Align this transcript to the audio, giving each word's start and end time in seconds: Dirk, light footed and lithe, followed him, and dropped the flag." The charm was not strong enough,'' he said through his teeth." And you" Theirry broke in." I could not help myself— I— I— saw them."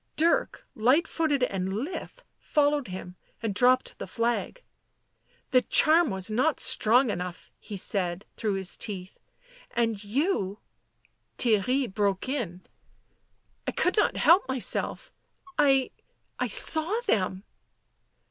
Dirk, 0.15 0.65
light 0.73 1.07
footed 1.07 1.43
and 1.43 1.85
lithe, 1.85 2.21
followed 2.39 2.87
him, 2.87 3.17
and 3.43 3.53
dropped 3.53 3.99
the 3.99 4.07
flag." 4.07 4.63
The 5.51 5.61
charm 5.61 6.09
was 6.09 6.31
not 6.31 6.59
strong 6.59 7.11
enough,'' 7.11 7.51
he 7.59 7.77
said 7.77 8.25
through 8.35 8.55
his 8.55 8.75
teeth." 8.77 9.19
And 9.79 10.03
you" 10.03 10.57
Theirry 11.37 11.85
broke 11.93 12.27
in." 12.27 12.63
I 13.67 13.71
could 13.73 13.95
not 13.95 14.17
help 14.17 14.47
myself— 14.47 15.13
I— 15.59 15.91
I— 16.39 16.47
saw 16.47 16.99
them." 17.01 17.43